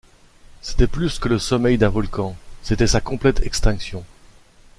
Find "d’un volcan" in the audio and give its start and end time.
1.77-2.35